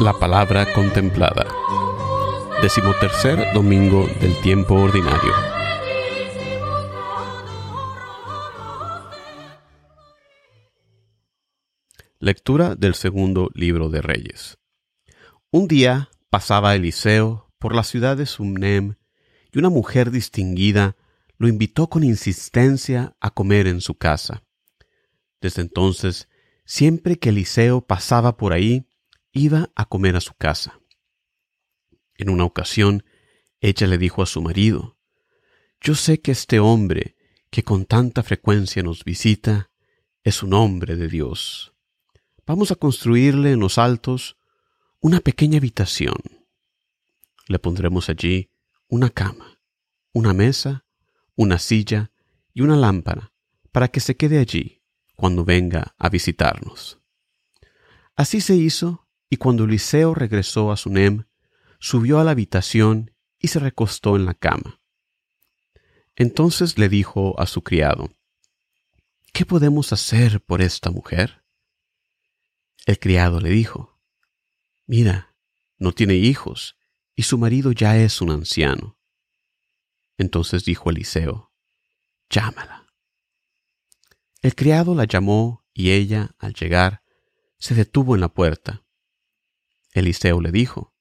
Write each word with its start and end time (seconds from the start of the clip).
La 0.00 0.12
palabra 0.12 0.72
contemplada. 0.74 1.44
Decimotercer 2.62 3.52
domingo 3.52 4.06
del 4.20 4.40
tiempo 4.42 4.76
ordinario. 4.76 5.32
Lectura 12.20 12.76
del 12.76 12.94
segundo 12.94 13.50
libro 13.54 13.90
de 13.90 14.00
Reyes. 14.00 14.58
Un 15.50 15.66
día 15.66 16.10
pasaba 16.30 16.76
Eliseo 16.76 17.50
por 17.58 17.74
la 17.74 17.82
ciudad 17.82 18.16
de 18.16 18.26
Sumnem 18.26 18.94
y 19.52 19.58
una 19.58 19.68
mujer 19.68 20.12
distinguida 20.12 20.94
lo 21.38 21.48
invitó 21.48 21.88
con 21.88 22.04
insistencia 22.04 23.16
a 23.18 23.30
comer 23.30 23.66
en 23.66 23.80
su 23.80 23.96
casa. 23.96 24.44
Desde 25.40 25.62
entonces, 25.62 26.28
siempre 26.64 27.18
que 27.18 27.30
Eliseo 27.30 27.80
pasaba 27.80 28.36
por 28.36 28.52
ahí, 28.52 28.87
iba 29.38 29.70
a 29.74 29.84
comer 29.86 30.16
a 30.16 30.20
su 30.20 30.34
casa. 30.34 30.80
En 32.14 32.30
una 32.30 32.44
ocasión, 32.44 33.04
ella 33.60 33.86
le 33.86 33.98
dijo 33.98 34.22
a 34.22 34.26
su 34.26 34.42
marido, 34.42 34.98
Yo 35.80 35.94
sé 35.94 36.20
que 36.20 36.32
este 36.32 36.58
hombre, 36.58 37.16
que 37.50 37.62
con 37.62 37.86
tanta 37.86 38.22
frecuencia 38.22 38.82
nos 38.82 39.04
visita, 39.04 39.70
es 40.24 40.42
un 40.42 40.52
hombre 40.52 40.96
de 40.96 41.08
Dios. 41.08 41.72
Vamos 42.46 42.70
a 42.70 42.74
construirle 42.74 43.52
en 43.52 43.60
los 43.60 43.78
altos 43.78 44.36
una 45.00 45.20
pequeña 45.20 45.58
habitación. 45.58 46.16
Le 47.46 47.58
pondremos 47.58 48.08
allí 48.08 48.50
una 48.88 49.10
cama, 49.10 49.60
una 50.12 50.34
mesa, 50.34 50.84
una 51.36 51.58
silla 51.58 52.10
y 52.52 52.62
una 52.62 52.76
lámpara 52.76 53.32
para 53.70 53.88
que 53.88 54.00
se 54.00 54.16
quede 54.16 54.38
allí 54.38 54.82
cuando 55.14 55.44
venga 55.44 55.94
a 55.98 56.08
visitarnos. 56.08 57.00
Así 58.16 58.40
se 58.40 58.56
hizo 58.56 59.07
y 59.30 59.36
cuando 59.36 59.64
Eliseo 59.64 60.14
regresó 60.14 60.72
a 60.72 60.76
Sunem, 60.76 61.24
subió 61.78 62.18
a 62.18 62.24
la 62.24 62.32
habitación 62.32 63.12
y 63.38 63.48
se 63.48 63.60
recostó 63.60 64.16
en 64.16 64.24
la 64.24 64.34
cama. 64.34 64.80
Entonces 66.16 66.78
le 66.78 66.88
dijo 66.88 67.38
a 67.40 67.46
su 67.46 67.62
criado, 67.62 68.10
¿Qué 69.32 69.46
podemos 69.46 69.92
hacer 69.92 70.40
por 70.40 70.62
esta 70.62 70.90
mujer? 70.90 71.44
El 72.86 72.98
criado 72.98 73.40
le 73.40 73.50
dijo, 73.50 74.00
Mira, 74.86 75.36
no 75.76 75.92
tiene 75.92 76.14
hijos, 76.14 76.76
y 77.14 77.22
su 77.22 77.38
marido 77.38 77.72
ya 77.72 77.96
es 77.98 78.20
un 78.20 78.30
anciano. 78.30 78.98
Entonces 80.16 80.64
dijo 80.64 80.90
Eliseo, 80.90 81.52
Llámala. 82.30 82.86
El 84.42 84.54
criado 84.54 84.94
la 84.94 85.04
llamó 85.04 85.64
y 85.72 85.90
ella, 85.90 86.34
al 86.38 86.54
llegar, 86.54 87.02
se 87.58 87.74
detuvo 87.74 88.14
en 88.14 88.20
la 88.20 88.28
puerta. 88.28 88.84
Eliseo 89.98 90.40
le 90.40 90.52
dijo, 90.52 90.94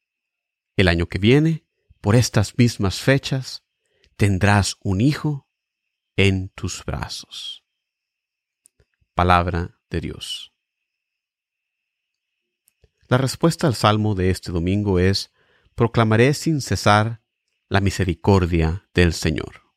El 0.76 0.88
año 0.88 1.08
que 1.08 1.20
viene, 1.20 1.66
por 2.02 2.16
estas 2.16 2.58
mismas 2.58 3.00
fechas, 3.00 3.64
tendrás 4.16 4.78
un 4.82 5.02
hijo 5.02 5.48
en 6.16 6.50
tus 6.50 6.84
brazos. 6.86 7.64
Palabra 9.14 9.80
de 9.90 10.02
Dios. 10.02 10.54
La 13.08 13.18
respuesta 13.18 13.68
al 13.68 13.76
salmo 13.76 14.16
de 14.16 14.30
este 14.30 14.52
domingo 14.52 15.00
es, 15.00 15.32
proclamaré 15.76 16.34
sin 16.34 16.62
cesar 16.62 17.22
la 17.70 17.80
misericordia 17.80 18.90
del 18.94 19.14
Señor. 19.14 19.68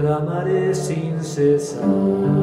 proclamaré 0.00 0.74
sin 0.74 1.22
cesar 1.22 2.39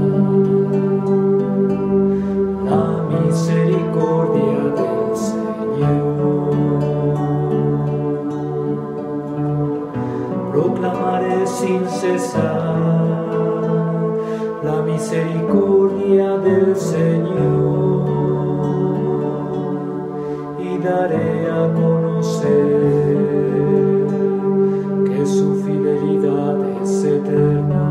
sin 11.59 11.87
cesar 11.89 12.75
la 14.63 14.81
misericordia 14.81 16.37
del 16.37 16.75
Señor 16.75 18.07
y 20.59 20.77
daré 20.77 21.49
a 21.49 21.73
conocer 21.73 23.27
su 25.27 25.55
fidelidad 25.61 26.57
es 26.81 27.03
eterna. 27.03 27.85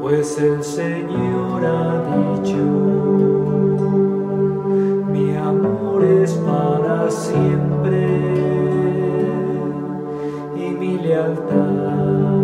Pues 0.00 0.38
el 0.38 0.62
Señor 0.62 1.64
ha 1.64 2.04
dicho, 2.16 3.37
mi 10.78 10.96
lealtad 10.98 12.38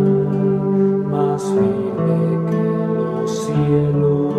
más 1.11 1.43
firme 1.45 2.50
que 2.50 2.62
los 2.95 3.31
cielos. 3.47 4.34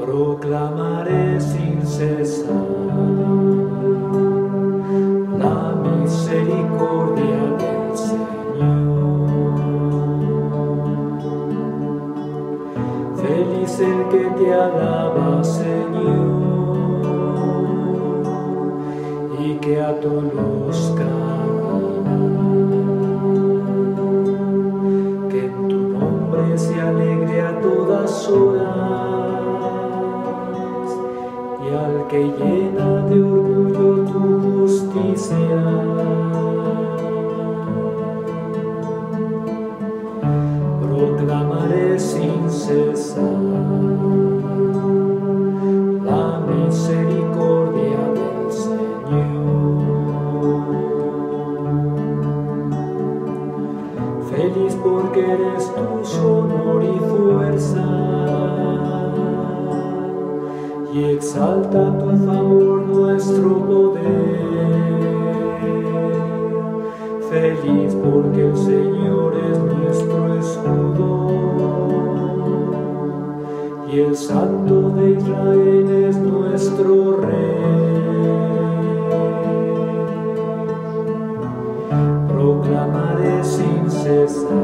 Proclamaré 0.00 1.40
sin 1.40 1.86
cesar. 1.86 2.61
Y 19.52 19.56
que 19.56 19.80
a 19.80 20.00
todos 20.00 20.94
camina. 20.96 22.16
Que 25.28 25.46
en 25.46 25.68
tu 25.68 25.78
nombre 25.98 26.58
se 26.58 26.80
alegre 26.80 27.42
a 27.42 27.60
todas 27.60 28.28
horas, 28.28 28.70
y 31.64 31.74
al 31.74 32.06
que 32.08 32.24
llena 32.38 33.02
de 33.08 33.22
orgullo 33.22 34.04
tu 34.10 34.22
justicia. 34.42 35.62
proclamaré 40.80 41.98
sin 41.98 42.50
cesar. 42.50 43.41
Eres 55.32 55.72
tu 55.74 56.04
su 56.04 56.26
honor 56.26 56.82
y 56.84 56.98
fuerza. 57.10 57.86
Y 60.92 61.04
exalta 61.04 61.98
tu 61.98 62.10
favor 62.26 62.86
nuestro 62.86 63.58
poder. 63.66 64.02
Feliz 67.30 67.94
porque 67.94 68.48
el 68.48 68.56
Señor 68.56 69.34
es 69.50 69.58
nuestro 69.58 70.34
escudo. 70.38 71.28
Y 73.90 74.00
el 74.00 74.16
Santo 74.16 74.90
de 74.90 75.10
Israel 75.12 75.90
es 76.08 76.16
nuestro 76.18 77.16
Rey. 77.16 77.62
proclamaré 82.42 83.44
sin 83.44 83.90
cesar 83.90 84.61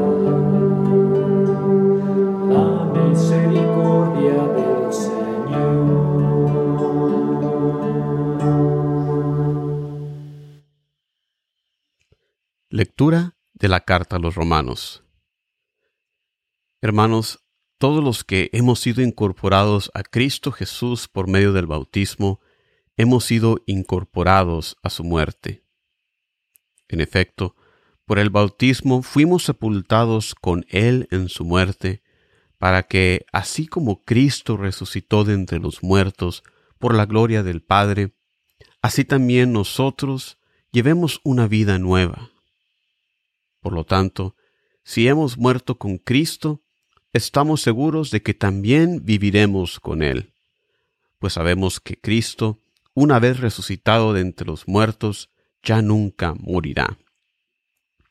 de 13.59 13.67
la 13.67 13.81
carta 13.81 14.15
a 14.15 14.19
los 14.19 14.35
romanos. 14.35 15.03
Hermanos, 16.81 17.43
todos 17.77 18.03
los 18.03 18.23
que 18.23 18.49
hemos 18.53 18.79
sido 18.79 19.01
incorporados 19.01 19.91
a 19.93 20.03
Cristo 20.03 20.51
Jesús 20.51 21.07
por 21.07 21.27
medio 21.27 21.53
del 21.53 21.67
bautismo, 21.67 22.39
hemos 22.97 23.25
sido 23.25 23.61
incorporados 23.65 24.77
a 24.83 24.89
su 24.89 25.03
muerte. 25.03 25.63
En 26.87 27.01
efecto, 27.01 27.55
por 28.05 28.19
el 28.19 28.29
bautismo 28.29 29.01
fuimos 29.01 29.43
sepultados 29.43 30.35
con 30.35 30.65
Él 30.69 31.07
en 31.11 31.29
su 31.29 31.45
muerte, 31.45 32.01
para 32.57 32.83
que, 32.83 33.25
así 33.31 33.67
como 33.67 34.03
Cristo 34.03 34.57
resucitó 34.57 35.23
de 35.23 35.33
entre 35.33 35.59
los 35.59 35.83
muertos 35.83 36.43
por 36.77 36.95
la 36.95 37.05
gloria 37.05 37.43
del 37.43 37.61
Padre, 37.61 38.13
así 38.81 39.05
también 39.05 39.53
nosotros 39.53 40.39
llevemos 40.71 41.21
una 41.23 41.47
vida 41.47 41.79
nueva. 41.79 42.31
Por 43.59 43.73
lo 43.73 43.85
tanto, 43.85 44.35
si 44.83 45.07
hemos 45.07 45.37
muerto 45.37 45.77
con 45.77 45.97
Cristo, 45.97 46.63
estamos 47.13 47.61
seguros 47.61 48.11
de 48.11 48.21
que 48.21 48.33
también 48.33 49.03
viviremos 49.03 49.79
con 49.79 50.01
Él, 50.01 50.33
pues 51.19 51.33
sabemos 51.33 51.79
que 51.79 51.99
Cristo, 51.99 52.59
una 52.93 53.19
vez 53.19 53.39
resucitado 53.39 54.13
de 54.13 54.21
entre 54.21 54.47
los 54.47 54.67
muertos, 54.67 55.29
ya 55.61 55.81
nunca 55.81 56.33
morirá. 56.39 56.97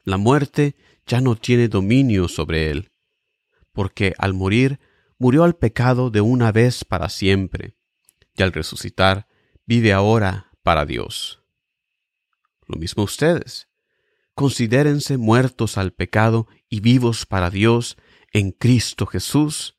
La 0.04 0.18
muerte 0.18 0.76
ya 1.06 1.20
no 1.20 1.36
tiene 1.36 1.68
dominio 1.68 2.28
sobre 2.28 2.70
Él, 2.70 2.90
porque 3.72 4.14
al 4.18 4.34
morir 4.34 4.78
murió 5.18 5.44
al 5.44 5.56
pecado 5.56 6.10
de 6.10 6.20
una 6.20 6.52
vez 6.52 6.84
para 6.84 7.08
siempre, 7.08 7.74
y 8.36 8.42
al 8.42 8.52
resucitar 8.52 9.26
vive 9.66 9.92
ahora 9.92 10.50
para 10.62 10.84
Dios. 10.86 11.42
Lo 12.66 12.78
mismo 12.78 13.02
ustedes. 13.02 13.68
Considérense 14.38 15.16
muertos 15.16 15.78
al 15.78 15.92
pecado 15.92 16.46
y 16.68 16.78
vivos 16.78 17.26
para 17.26 17.50
Dios 17.50 17.96
en 18.32 18.52
Cristo 18.52 19.04
Jesús, 19.04 19.76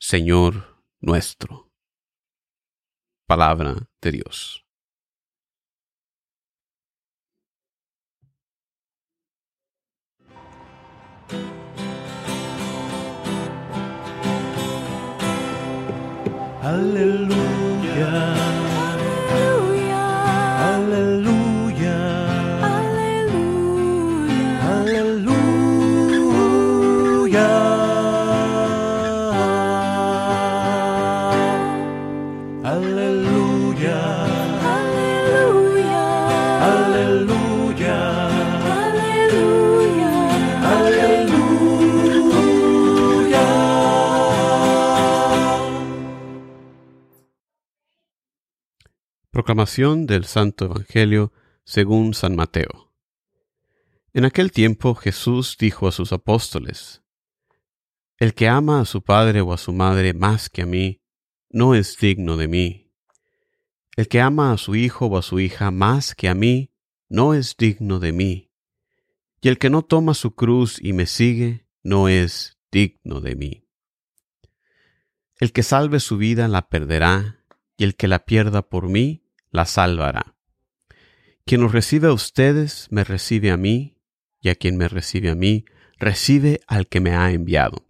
Señor 0.00 0.82
nuestro. 0.98 1.70
Palabra 3.28 3.88
de 4.02 4.10
Dios. 4.10 4.66
Aleluya. 16.60 18.49
Proclamación 49.50 50.06
del 50.06 50.26
Santo 50.26 50.66
Evangelio 50.66 51.32
según 51.64 52.14
San 52.14 52.36
Mateo. 52.36 52.92
En 54.12 54.24
aquel 54.24 54.52
tiempo 54.52 54.94
Jesús 54.94 55.56
dijo 55.58 55.88
a 55.88 55.90
sus 55.90 56.12
apóstoles, 56.12 57.02
El 58.16 58.34
que 58.34 58.46
ama 58.46 58.80
a 58.80 58.84
su 58.84 59.02
padre 59.02 59.40
o 59.40 59.52
a 59.52 59.58
su 59.58 59.72
madre 59.72 60.14
más 60.14 60.50
que 60.50 60.62
a 60.62 60.66
mí, 60.66 61.02
no 61.48 61.74
es 61.74 61.98
digno 61.98 62.36
de 62.36 62.46
mí. 62.46 62.92
El 63.96 64.06
que 64.06 64.20
ama 64.20 64.52
a 64.52 64.56
su 64.56 64.76
hijo 64.76 65.06
o 65.06 65.18
a 65.18 65.22
su 65.22 65.40
hija 65.40 65.72
más 65.72 66.14
que 66.14 66.28
a 66.28 66.34
mí, 66.36 66.70
no 67.08 67.34
es 67.34 67.56
digno 67.56 67.98
de 67.98 68.12
mí. 68.12 68.52
Y 69.40 69.48
el 69.48 69.58
que 69.58 69.68
no 69.68 69.82
toma 69.82 70.14
su 70.14 70.36
cruz 70.36 70.78
y 70.80 70.92
me 70.92 71.06
sigue, 71.06 71.66
no 71.82 72.06
es 72.06 72.56
digno 72.70 73.20
de 73.20 73.34
mí. 73.34 73.66
El 75.40 75.50
que 75.50 75.64
salve 75.64 75.98
su 75.98 76.18
vida 76.18 76.46
la 76.46 76.68
perderá, 76.68 77.44
y 77.76 77.82
el 77.82 77.96
que 77.96 78.06
la 78.06 78.24
pierda 78.26 78.62
por 78.62 78.88
mí, 78.88 79.19
la 79.50 79.66
salvará. 79.66 80.36
Quien 81.44 81.64
os 81.64 81.72
recibe 81.72 82.08
a 82.08 82.12
ustedes, 82.12 82.86
me 82.90 83.04
recibe 83.04 83.50
a 83.50 83.56
mí, 83.56 83.96
y 84.40 84.48
a 84.48 84.54
quien 84.54 84.76
me 84.76 84.88
recibe 84.88 85.30
a 85.30 85.34
mí, 85.34 85.64
recibe 85.98 86.60
al 86.66 86.86
que 86.86 87.00
me 87.00 87.14
ha 87.14 87.30
enviado. 87.30 87.86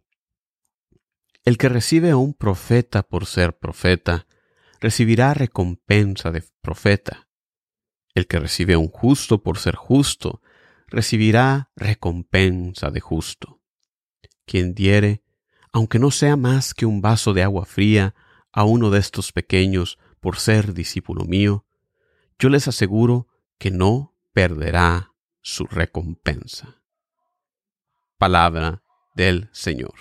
El 1.45 1.59
que 1.59 1.69
recibe 1.69 2.11
a 2.11 2.17
un 2.17 2.35
profeta 2.35 3.03
por 3.03 3.27
ser 3.27 3.59
profeta, 3.59 4.27
recibirá 4.81 5.35
recompensa 5.35 6.31
de 6.31 6.43
profeta. 6.61 7.29
El 8.15 8.27
que 8.27 8.39
recibe 8.39 8.75
a 8.75 8.79
un 8.79 8.89
justo 8.89 9.43
por 9.43 9.59
ser 9.59 9.77
justo, 9.77 10.43
recibirá 10.89 11.71
recompensa 11.77 12.91
de 12.91 13.01
justo. 13.01 13.61
Quien 14.45 14.75
diere, 14.75 15.23
aunque 15.73 15.99
no 15.99 16.11
sea 16.11 16.37
más 16.37 16.75
que 16.75 16.87
un 16.87 17.01
vaso 17.01 17.33
de 17.33 17.45
agua 17.45 17.65
fría, 17.65 18.15
a 18.53 18.65
uno 18.65 18.91
de 18.91 18.99
estos 18.99 19.31
pequeños 19.31 19.99
por 20.21 20.37
ser 20.37 20.75
discípulo 20.75 21.25
mío, 21.25 21.67
yo 22.39 22.49
les 22.49 22.69
aseguro 22.69 23.27
que 23.59 23.71
no 23.71 24.15
perderá 24.33 25.13
su 25.41 25.67
recompensa. 25.67 26.83
Palabra 28.19 28.83
del 29.15 29.49
Señor. 29.53 29.95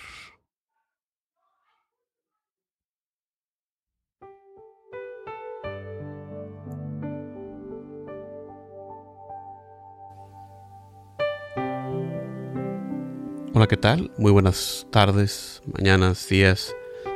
Hola, 13.53 13.67
¿qué 13.67 13.77
tal? 13.77 14.11
Muy 14.17 14.31
buenas 14.31 14.87
tardes, 14.89 15.61
mañanas, 15.65 16.29
días, 16.29 16.73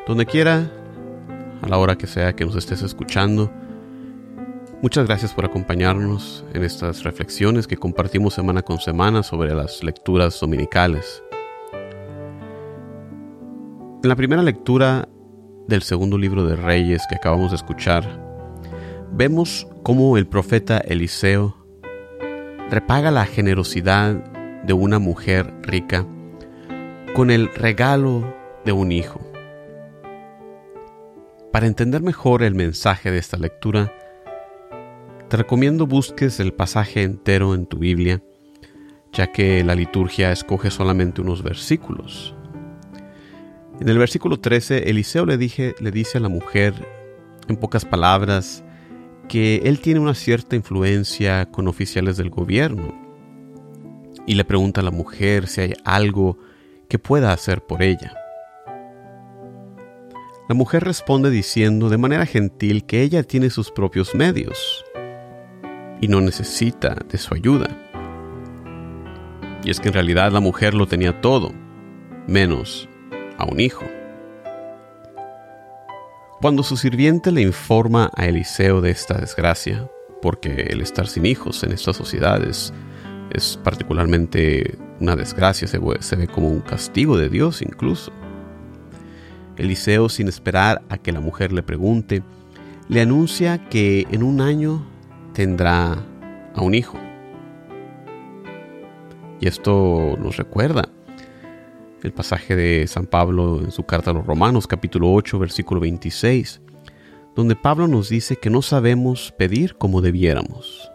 donde 0.08 0.26
quiera 0.26 0.83
a 1.64 1.68
la 1.70 1.78
hora 1.78 1.98
que 1.98 2.08
sea 2.08 2.34
que 2.34 2.46
nos 2.46 2.56
estés 2.56 2.82
escuchando. 2.82 3.52
Muchas 4.82 5.08
gracias 5.08 5.34
por 5.34 5.46
acompañarnos 5.46 6.44
en 6.54 6.64
estas 6.64 7.04
reflexiones 7.04 7.68
que 7.68 7.78
compartimos 7.78 8.34
semana 8.34 8.62
con 8.62 8.80
semana 8.80 9.24
sobre 9.24 9.56
las 9.56 9.82
lecturas 9.82 10.38
dominicales. 10.40 11.24
En 14.04 14.10
la 14.10 14.16
primera 14.18 14.44
lectura 14.44 15.08
del 15.70 15.82
segundo 15.84 16.18
libro 16.18 16.46
de 16.46 16.58
Reyes 16.58 17.02
que 17.08 17.16
acabamos 17.16 17.52
de 17.52 17.56
escuchar, 17.56 18.04
vemos 19.14 19.66
cómo 19.84 20.18
el 20.18 20.28
profeta 20.28 20.80
Eliseo 20.80 21.56
repaga 22.70 23.10
la 23.10 23.26
generosidad 23.26 24.16
de 24.64 24.74
una 24.74 25.00
mujer 25.00 25.54
rica 25.62 26.06
con 27.16 27.32
el 27.32 27.48
regalo 27.54 28.36
de 28.66 28.74
un 28.74 28.92
hijo. 28.92 29.33
Para 31.54 31.68
entender 31.68 32.02
mejor 32.02 32.42
el 32.42 32.56
mensaje 32.56 33.12
de 33.12 33.20
esta 33.20 33.38
lectura, 33.38 33.94
te 35.30 35.38
recomiendo 35.38 35.86
busques 35.86 36.40
el 36.40 36.52
pasaje 36.52 37.04
entero 37.04 37.54
en 37.54 37.68
tu 37.68 37.78
Biblia, 37.78 38.24
ya 39.12 39.32
que 39.32 39.64
la 39.64 39.76
liturgia 39.76 40.32
escoge 40.32 40.72
solamente 40.72 41.22
unos 41.22 41.44
versículos. 41.44 42.34
En 43.80 43.88
el 43.88 44.00
versículo 44.00 44.40
13, 44.40 44.90
Eliseo 44.90 45.28
le, 45.28 45.38
dije, 45.38 45.76
le 45.80 45.92
dice 45.92 46.18
a 46.18 46.22
la 46.22 46.30
mujer, 46.30 46.74
en 47.48 47.58
pocas 47.58 47.86
palabras, 47.86 48.64
que 49.30 49.58
él 49.58 49.80
tiene 49.80 50.00
una 50.00 50.16
cierta 50.16 50.56
influencia 50.56 51.52
con 51.52 51.68
oficiales 51.68 52.18
del 52.18 52.32
gobierno. 52.32 53.00
Y 54.26 54.34
le 54.34 54.44
pregunta 54.44 54.82
a 54.82 54.84
la 54.84 54.90
mujer 54.90 55.46
si 55.46 55.62
hay 55.62 55.74
algo 55.86 56.40
que 56.90 56.98
pueda 56.98 57.32
hacer 57.32 57.62
por 57.62 57.84
ella. 57.84 58.23
La 60.50 60.56
mujer 60.56 60.84
responde 60.84 61.30
diciendo 61.30 61.88
de 61.88 61.98
manera 61.98 62.26
gentil 62.26 62.86
que 62.86 63.02
ella 63.02 63.24
tiene 63.24 63.50
sus 63.50 63.72
propios 63.72 64.14
medios 64.14 64.84
y 66.02 66.10
no 66.10 66.20
necesita 66.20 66.98
de 67.10 67.18
su 67.18 67.34
ayuda. 67.34 67.70
Y 69.64 69.70
es 69.70 69.80
que 69.80 69.88
en 69.88 69.94
realidad 69.94 70.34
la 70.34 70.42
mujer 70.42 70.74
lo 70.74 70.86
tenía 70.86 71.22
todo, 71.22 71.54
menos 72.28 72.90
a 73.38 73.46
un 73.46 73.62
hijo. 73.62 73.86
Cuando 76.42 76.62
su 76.62 76.76
sirviente 76.76 77.32
le 77.32 77.42
informa 77.42 78.12
a 78.14 78.26
Eliseo 78.26 78.82
de 78.82 78.92
esta 78.92 79.14
desgracia, 79.14 79.90
porque 80.22 80.68
el 80.70 80.82
estar 80.82 81.08
sin 81.08 81.26
hijos 81.26 81.64
en 81.64 81.72
estas 81.72 81.96
sociedades 81.96 82.74
es 83.32 83.58
particularmente 83.64 84.78
una 85.00 85.16
desgracia, 85.16 85.70
se 85.70 86.16
ve 86.18 86.28
como 86.28 86.50
un 86.50 86.60
castigo 86.60 87.16
de 87.16 87.30
Dios 87.30 87.62
incluso. 87.62 88.12
Eliseo, 89.58 90.10
sin 90.10 90.28
esperar 90.28 90.82
a 90.90 90.98
que 90.98 91.12
la 91.12 91.20
mujer 91.20 91.52
le 91.52 91.64
pregunte, 91.64 92.24
le 92.90 93.02
anuncia 93.02 93.70
que 93.70 94.08
en 94.12 94.24
un 94.24 94.42
año 94.42 94.86
tendrá 95.34 95.94
a 96.56 96.62
un 96.62 96.74
hijo. 96.74 96.98
Y 99.40 99.48
esto 99.48 100.16
nos 100.20 100.38
recuerda 100.38 100.90
el 102.04 102.14
pasaje 102.14 102.56
de 102.56 102.88
San 102.88 103.06
Pablo 103.06 103.62
en 103.62 103.72
su 103.72 103.84
carta 103.84 104.12
a 104.12 104.14
los 104.14 104.26
Romanos 104.26 104.68
capítulo 104.68 105.12
8 105.12 105.40
versículo 105.40 105.82
26, 105.82 106.62
donde 107.36 107.56
Pablo 107.56 107.88
nos 107.88 108.10
dice 108.10 108.36
que 108.36 108.50
no 108.50 108.62
sabemos 108.62 109.34
pedir 109.38 109.76
como 109.76 110.02
debiéramos. 110.02 110.92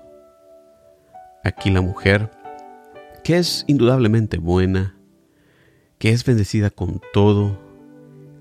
Aquí 1.44 1.70
la 1.70 1.80
mujer, 1.80 2.30
que 3.24 3.38
es 3.38 3.64
indudablemente 3.66 4.38
buena, 4.38 4.96
que 5.98 6.10
es 6.10 6.24
bendecida 6.24 6.70
con 6.70 7.00
todo, 7.12 7.67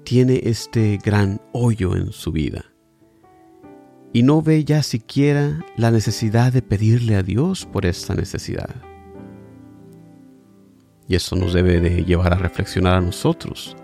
tiene 0.07 0.39
este 0.45 0.99
gran 1.03 1.41
hoyo 1.51 1.93
en 1.97 2.13
su 2.13 2.31
vida 2.31 2.63
y 4.13 4.23
no 4.23 4.41
ve 4.41 4.63
ya 4.63 4.81
siquiera 4.81 5.65
la 5.75 5.91
necesidad 5.91 6.53
de 6.53 6.61
pedirle 6.61 7.17
a 7.17 7.23
Dios 7.23 7.65
por 7.65 7.85
esta 7.85 8.15
necesidad. 8.15 8.73
Y 11.09 11.15
eso 11.15 11.35
nos 11.35 11.51
debe 11.51 11.81
de 11.81 12.05
llevar 12.05 12.31
a 12.31 12.37
reflexionar 12.37 12.95
a 12.95 13.01
nosotros. 13.01 13.75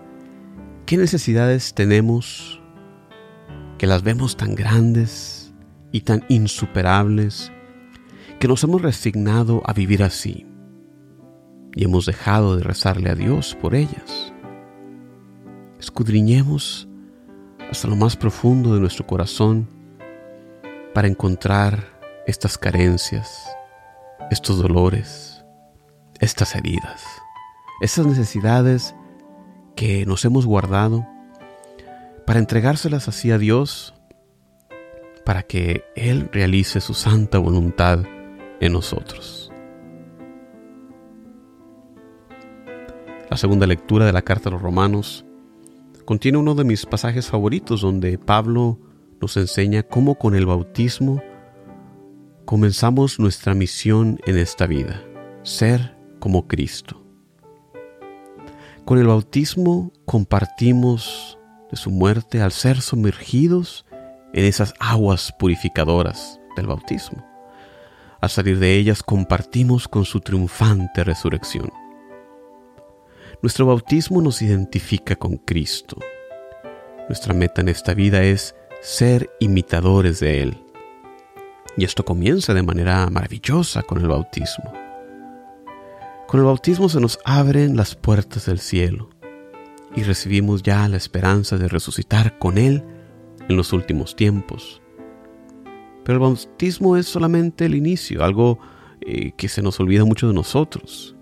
¿Qué 0.86 0.96
necesidades 0.96 1.74
tenemos 1.74 2.58
que 3.76 3.86
las 3.86 4.02
vemos 4.02 4.38
tan 4.38 4.54
grandes 4.54 5.52
y 5.92 6.00
tan 6.00 6.24
insuperables 6.30 7.52
que 8.40 8.48
nos 8.48 8.64
hemos 8.64 8.80
resignado 8.80 9.62
a 9.66 9.74
vivir 9.74 10.02
así 10.02 10.46
y 11.74 11.84
hemos 11.84 12.06
dejado 12.06 12.56
de 12.56 12.62
rezarle 12.62 13.10
a 13.10 13.14
Dios 13.14 13.58
por 13.60 13.74
ellas? 13.74 14.33
Escudriñemos 15.84 16.88
hasta 17.70 17.88
lo 17.88 17.94
más 17.94 18.16
profundo 18.16 18.72
de 18.72 18.80
nuestro 18.80 19.06
corazón 19.06 19.68
para 20.94 21.08
encontrar 21.08 22.00
estas 22.26 22.56
carencias, 22.56 23.46
estos 24.30 24.62
dolores, 24.62 25.44
estas 26.20 26.56
heridas, 26.56 27.04
estas 27.82 28.06
necesidades 28.06 28.96
que 29.76 30.06
nos 30.06 30.24
hemos 30.24 30.46
guardado 30.46 31.06
para 32.26 32.38
entregárselas 32.38 33.06
así 33.06 33.30
a 33.30 33.36
Dios, 33.36 33.92
para 35.22 35.42
que 35.42 35.84
Él 35.96 36.30
realice 36.32 36.80
su 36.80 36.94
santa 36.94 37.36
voluntad 37.36 37.98
en 38.58 38.72
nosotros. 38.72 39.52
La 43.30 43.36
segunda 43.36 43.66
lectura 43.66 44.06
de 44.06 44.14
la 44.14 44.22
carta 44.22 44.48
a 44.48 44.52
los 44.52 44.62
romanos 44.62 45.23
contiene 46.04 46.38
uno 46.38 46.54
de 46.54 46.64
mis 46.64 46.86
pasajes 46.86 47.28
favoritos 47.28 47.80
donde 47.80 48.18
Pablo 48.18 48.78
nos 49.20 49.36
enseña 49.36 49.82
cómo 49.82 50.16
con 50.16 50.34
el 50.34 50.46
bautismo 50.46 51.22
comenzamos 52.44 53.18
nuestra 53.18 53.54
misión 53.54 54.20
en 54.26 54.36
esta 54.36 54.66
vida, 54.66 55.02
ser 55.42 55.96
como 56.18 56.46
Cristo. 56.46 57.02
Con 58.84 58.98
el 58.98 59.06
bautismo 59.06 59.92
compartimos 60.04 61.38
de 61.70 61.76
su 61.76 61.90
muerte 61.90 62.42
al 62.42 62.52
ser 62.52 62.82
sumergidos 62.82 63.86
en 64.34 64.44
esas 64.44 64.74
aguas 64.78 65.32
purificadoras 65.38 66.38
del 66.56 66.66
bautismo. 66.66 67.24
Al 68.20 68.30
salir 68.30 68.58
de 68.58 68.76
ellas 68.76 69.02
compartimos 69.02 69.88
con 69.88 70.04
su 70.04 70.20
triunfante 70.20 71.04
resurrección. 71.04 71.70
Nuestro 73.42 73.66
bautismo 73.66 74.22
nos 74.22 74.42
identifica 74.42 75.16
con 75.16 75.36
Cristo. 75.36 75.98
Nuestra 77.08 77.34
meta 77.34 77.60
en 77.60 77.68
esta 77.68 77.94
vida 77.94 78.22
es 78.22 78.54
ser 78.80 79.30
imitadores 79.40 80.20
de 80.20 80.42
Él. 80.42 80.58
Y 81.76 81.84
esto 81.84 82.04
comienza 82.04 82.54
de 82.54 82.62
manera 82.62 83.08
maravillosa 83.10 83.82
con 83.82 84.00
el 84.00 84.08
bautismo. 84.08 84.72
Con 86.26 86.40
el 86.40 86.46
bautismo 86.46 86.88
se 86.88 87.00
nos 87.00 87.18
abren 87.24 87.76
las 87.76 87.94
puertas 87.94 88.46
del 88.46 88.58
cielo 88.58 89.10
y 89.94 90.02
recibimos 90.02 90.62
ya 90.62 90.88
la 90.88 90.96
esperanza 90.96 91.58
de 91.58 91.68
resucitar 91.68 92.38
con 92.38 92.58
Él 92.58 92.82
en 93.48 93.56
los 93.56 93.72
últimos 93.72 94.16
tiempos. 94.16 94.80
Pero 96.04 96.16
el 96.16 96.20
bautismo 96.20 96.96
es 96.96 97.06
solamente 97.06 97.66
el 97.66 97.74
inicio, 97.74 98.24
algo 98.24 98.58
eh, 99.00 99.32
que 99.36 99.48
se 99.48 99.62
nos 99.62 99.78
olvida 99.80 100.04
mucho 100.04 100.28
de 100.28 100.34
nosotros. 100.34 101.14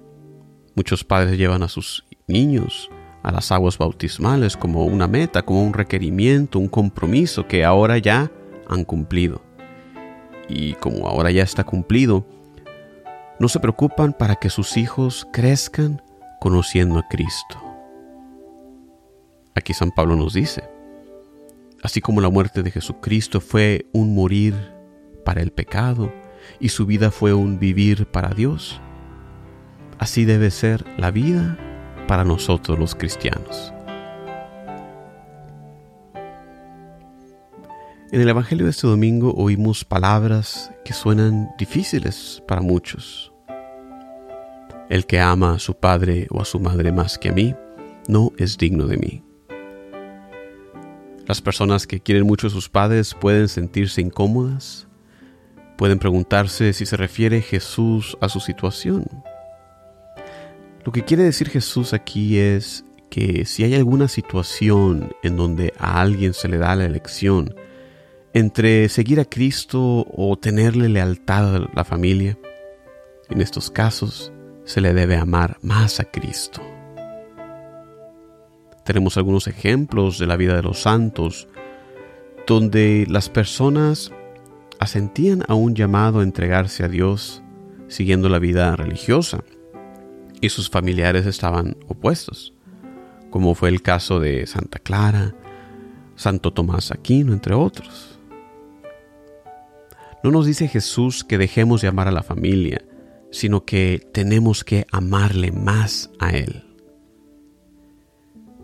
Muchos 0.75 1.05
padres 1.05 1.37
llevan 1.37 1.63
a 1.63 1.69
sus 1.69 2.05
niños 2.27 2.91
a 3.23 3.31
las 3.31 3.53
aguas 3.53 3.79
bautismales 3.79 4.57
como 4.57 4.85
una 4.85 5.07
meta, 5.07 5.43
como 5.43 5.63
un 5.63 5.75
requerimiento, 5.75 6.59
un 6.59 6.69
compromiso 6.69 7.47
que 7.47 7.65
ahora 7.65 7.99
ya 7.99 8.31
han 8.69 8.85
cumplido. 8.85 9.43
Y 10.49 10.75
como 10.75 11.09
ahora 11.09 11.31
ya 11.31 11.43
está 11.43 11.65
cumplido, 11.65 12.27
no 13.39 13.49
se 13.49 13.61
preocupan 13.61 14.13
para 14.13 14.37
que 14.37 14.51
sus 14.51 14.77
hijos 14.77 15.27
crezcan 15.33 16.03
conociendo 16.41 16.99
a 16.99 17.07
Cristo. 17.09 17.61
Aquí 19.55 19.75
San 19.75 19.91
Pablo 19.91 20.17
nos 20.17 20.35
dice, 20.35 20.65
así 21.83 22.01
como 22.01 22.21
la 22.21 22.31
muerte 22.31 22.63
de 22.63 22.71
Jesucristo 22.71 23.41
fue 23.41 23.87
un 23.93 24.15
morir 24.15 24.55
para 25.25 25.43
el 25.43 25.53
pecado 25.53 26.13
y 26.59 26.71
su 26.71 26.87
vida 26.87 27.11
fue 27.11 27.35
un 27.35 27.59
vivir 27.59 28.07
para 28.07 28.31
Dios, 28.31 28.81
así 30.03 30.25
debe 30.25 30.51
ser 30.51 30.85
la 30.99 31.13
vida 31.13 31.57
para 32.09 32.25
nosotros 32.25 32.77
los 32.77 32.97
cristianos. 32.97 33.73
En 38.11 38.21
el 38.21 38.29
Evangelio 38.29 38.65
de 38.65 38.73
este 38.73 38.89
domingo 38.89 39.33
oímos 39.33 39.85
palabras 39.85 40.73
que 40.85 40.93
suenan 40.93 41.51
difíciles 41.57 42.43
para 42.49 42.61
muchos. 42.61 43.33
El 44.89 45.07
que 45.07 45.21
ama 45.21 45.55
a 45.55 45.59
su 45.61 45.75
padre 45.75 46.27
o 46.31 46.43
a 46.43 46.45
su 46.45 46.59
madre 46.59 46.91
más 46.91 47.17
que 47.17 47.29
a 47.29 47.33
mí, 47.33 47.55
no 48.09 48.33
es 48.39 48.59
digno 48.59 48.89
de 48.89 48.97
mí. 48.97 49.23
Las 51.29 51.41
personas 51.41 51.87
que 51.87 52.01
quieren 52.01 52.27
mucho 52.27 52.49
a 52.49 52.51
sus 52.51 52.69
padres 52.69 53.15
pueden 53.15 53.47
sentirse 53.47 54.01
incómodas, 54.01 54.89
pueden 55.79 56.01
preguntarse 56.01 56.73
si 56.73 56.87
se 56.87 56.97
refiere 56.97 57.41
Jesús 57.41 58.19
a 58.21 58.29
su 58.29 58.41
situación. 58.41 59.07
Lo 60.85 60.91
que 60.91 61.05
quiere 61.05 61.23
decir 61.23 61.49
Jesús 61.49 61.93
aquí 61.93 62.39
es 62.39 62.85
que 63.09 63.45
si 63.45 63.63
hay 63.63 63.75
alguna 63.77 64.09
situación 64.09 65.13
en 65.23 65.37
donde 65.37 65.73
a 65.79 66.01
alguien 66.01 66.35
se 66.35 66.49
le 66.49 66.59
da 66.59 66.75
la 66.75 66.87
elección 66.87 67.55
entre 68.35 68.89
seguir 68.89 69.21
a 69.21 69.25
Cristo 69.25 70.07
o 70.11 70.37
tenerle 70.37 70.89
lealtad 70.89 71.57
a 71.57 71.71
la 71.73 71.85
familia, 71.85 72.37
en 73.29 73.41
estos 73.41 73.71
casos 73.71 74.33
se 74.65 74.81
le 74.81 74.93
debe 74.93 75.17
amar 75.17 75.59
más 75.63 76.01
a 76.01 76.05
Cristo. 76.05 76.61
Tenemos 78.85 79.17
algunos 79.17 79.47
ejemplos 79.47 80.19
de 80.19 80.27
la 80.27 80.37
vida 80.37 80.57
de 80.57 80.63
los 80.63 80.81
santos 80.81 81.47
donde 82.47 83.07
las 83.09 83.29
personas 83.29 84.11
asentían 84.81 85.45
a 85.47 85.55
un 85.55 85.77
llamado 85.77 86.19
a 86.19 86.25
entregarse 86.25 86.83
a 86.83 86.89
Dios 86.89 87.41
siguiendo 87.87 88.29
la 88.29 88.41
vida 88.41 88.75
religiosa 88.75 89.45
y 90.43 90.49
sus 90.51 90.69
familiares 90.69 91.25
estaban 91.25 91.77
opuestos, 91.87 92.53
como 93.31 93.55
fue 93.55 93.71
el 93.71 93.81
caso 93.81 94.19
de 94.21 94.47
Santa 94.47 94.81
Clara, 94.81 95.35
Santo 96.17 96.53
Tomás 96.53 96.91
Aquino, 96.91 97.33
entre 97.33 97.55
otros. 97.55 98.19
No 100.25 100.33
nos 100.33 100.45
dice 100.45 100.69
Jesús 100.69 101.23
que 101.25 101.39
dejemos 101.39 101.81
de 101.81 101.89
amar 101.89 102.09
a 102.09 102.13
la 102.13 102.25
familia, 102.25 102.85
sino 103.31 103.65
que 103.65 104.07
tenemos 104.13 104.65
que 104.65 104.85
amarle 104.91 105.53
más 105.53 106.11
a 106.19 106.31
Él. 106.31 106.65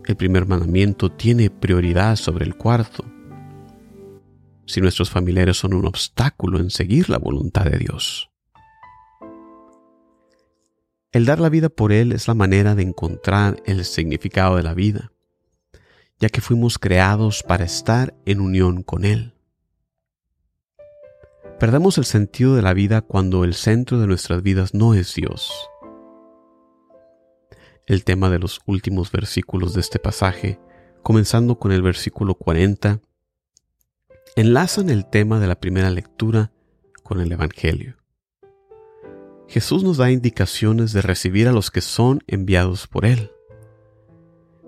El 0.05 0.17
primer 0.17 0.45
mandamiento 0.47 1.09
tiene 1.09 1.49
prioridad 1.49 2.17
sobre 2.17 2.45
el 2.45 2.55
cuarto. 2.55 3.05
Si 4.65 4.81
nuestros 4.81 5.09
familiares 5.09 5.57
son 5.57 5.73
un 5.73 5.85
obstáculo 5.85 6.59
en 6.59 6.71
seguir 6.71 7.09
la 7.09 7.17
voluntad 7.17 7.63
de 7.65 7.77
Dios. 7.77 8.28
El 11.11 11.25
dar 11.25 11.39
la 11.39 11.49
vida 11.49 11.69
por 11.69 11.91
Él 11.91 12.11
es 12.11 12.27
la 12.27 12.35
manera 12.35 12.75
de 12.75 12.83
encontrar 12.83 13.63
el 13.65 13.83
significado 13.83 14.57
de 14.57 14.63
la 14.63 14.75
vida, 14.75 15.11
ya 16.19 16.29
que 16.29 16.39
fuimos 16.39 16.77
creados 16.77 17.41
para 17.41 17.65
estar 17.65 18.13
en 18.25 18.39
unión 18.39 18.83
con 18.83 19.05
Él. 19.05 19.33
Perdemos 21.59 21.97
el 21.97 22.05
sentido 22.05 22.55
de 22.55 22.61
la 22.61 22.75
vida 22.75 23.01
cuando 23.01 23.43
el 23.43 23.55
centro 23.55 23.99
de 23.99 24.05
nuestras 24.05 24.43
vidas 24.43 24.75
no 24.75 24.93
es 24.93 25.15
Dios. 25.15 25.51
El 27.87 28.03
tema 28.03 28.29
de 28.29 28.37
los 28.37 28.61
últimos 28.67 29.11
versículos 29.11 29.73
de 29.73 29.81
este 29.81 29.97
pasaje, 29.97 30.59
comenzando 31.01 31.57
con 31.57 31.71
el 31.71 31.81
versículo 31.81 32.35
40, 32.35 33.01
enlazan 34.35 34.91
el 34.91 35.09
tema 35.09 35.39
de 35.39 35.47
la 35.47 35.59
primera 35.59 35.89
lectura 35.89 36.51
con 37.01 37.19
el 37.19 37.31
Evangelio. 37.31 37.98
Jesús 39.49 39.83
nos 39.83 39.97
da 39.97 40.11
indicaciones 40.11 40.93
de 40.93 41.01
recibir 41.01 41.47
a 41.47 41.51
los 41.51 41.71
que 41.71 41.81
son 41.81 42.21
enviados 42.27 42.85
por 42.85 43.03
Él. 43.03 43.31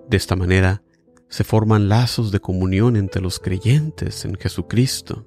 De 0.08 0.16
esta 0.16 0.34
manera 0.34 0.82
se 1.28 1.44
forman 1.44 1.88
lazos 1.88 2.32
de 2.32 2.40
comunión 2.40 2.96
entre 2.96 3.22
los 3.22 3.38
creyentes 3.38 4.24
en 4.24 4.34
Jesucristo. 4.34 5.24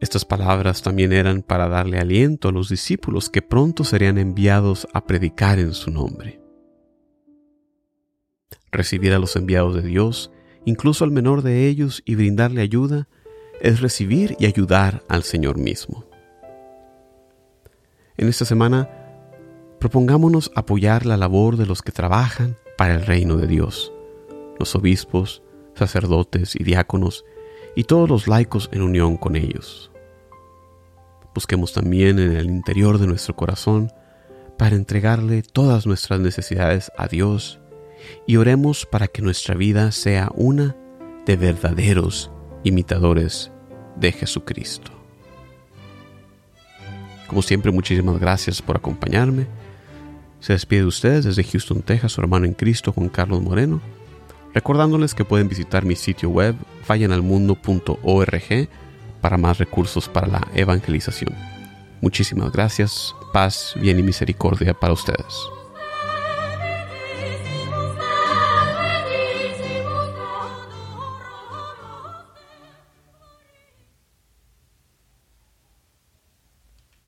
Estas 0.00 0.26
palabras 0.26 0.82
también 0.82 1.14
eran 1.14 1.40
para 1.40 1.68
darle 1.68 1.98
aliento 1.98 2.50
a 2.50 2.52
los 2.52 2.68
discípulos 2.68 3.30
que 3.30 3.40
pronto 3.40 3.84
serían 3.84 4.18
enviados 4.18 4.86
a 4.92 5.06
predicar 5.06 5.58
en 5.58 5.72
su 5.72 5.90
nombre. 5.90 6.42
Recibir 8.70 9.14
a 9.14 9.18
los 9.18 9.34
enviados 9.34 9.74
de 9.74 9.82
Dios, 9.82 10.30
incluso 10.66 11.04
al 11.04 11.10
menor 11.10 11.40
de 11.40 11.68
ellos, 11.68 12.02
y 12.04 12.16
brindarle 12.16 12.60
ayuda, 12.60 13.08
es 13.62 13.80
recibir 13.80 14.36
y 14.38 14.44
ayudar 14.44 15.02
al 15.08 15.22
Señor 15.22 15.56
mismo. 15.56 16.07
En 18.18 18.28
esta 18.28 18.44
semana, 18.44 18.90
propongámonos 19.78 20.50
apoyar 20.56 21.06
la 21.06 21.16
labor 21.16 21.56
de 21.56 21.66
los 21.66 21.82
que 21.82 21.92
trabajan 21.92 22.56
para 22.76 22.96
el 22.96 23.06
reino 23.06 23.36
de 23.36 23.46
Dios, 23.46 23.92
los 24.58 24.74
obispos, 24.74 25.44
sacerdotes 25.74 26.56
y 26.56 26.64
diáconos, 26.64 27.24
y 27.76 27.84
todos 27.84 28.08
los 28.08 28.26
laicos 28.26 28.70
en 28.72 28.82
unión 28.82 29.16
con 29.18 29.36
ellos. 29.36 29.92
Busquemos 31.32 31.72
también 31.72 32.18
en 32.18 32.34
el 32.34 32.46
interior 32.46 32.98
de 32.98 33.06
nuestro 33.06 33.36
corazón 33.36 33.92
para 34.56 34.74
entregarle 34.74 35.42
todas 35.42 35.86
nuestras 35.86 36.18
necesidades 36.18 36.90
a 36.98 37.06
Dios 37.06 37.60
y 38.26 38.36
oremos 38.36 38.84
para 38.84 39.06
que 39.06 39.22
nuestra 39.22 39.54
vida 39.54 39.92
sea 39.92 40.32
una 40.34 40.76
de 41.24 41.36
verdaderos 41.36 42.32
imitadores 42.64 43.52
de 43.94 44.10
Jesucristo. 44.10 44.97
Como 47.28 47.42
siempre, 47.42 47.70
muchísimas 47.70 48.18
gracias 48.18 48.60
por 48.60 48.76
acompañarme. 48.76 49.46
Se 50.40 50.54
despide 50.54 50.80
de 50.80 50.86
ustedes 50.86 51.24
desde 51.24 51.44
Houston, 51.44 51.82
Texas, 51.82 52.12
su 52.12 52.20
hermano 52.20 52.46
en 52.46 52.54
Cristo, 52.54 52.92
Juan 52.92 53.08
Carlos 53.08 53.42
Moreno, 53.42 53.80
recordándoles 54.54 55.14
que 55.14 55.24
pueden 55.24 55.48
visitar 55.48 55.84
mi 55.84 55.94
sitio 55.94 56.30
web, 56.30 56.56
vayanalmundo.org, 56.88 58.68
para 59.20 59.36
más 59.36 59.58
recursos 59.58 60.08
para 60.08 60.26
la 60.26 60.48
evangelización. 60.54 61.34
Muchísimas 62.00 62.52
gracias, 62.52 63.14
paz, 63.32 63.74
bien 63.80 63.98
y 63.98 64.02
misericordia 64.02 64.74
para 64.74 64.92
ustedes. 64.94 65.57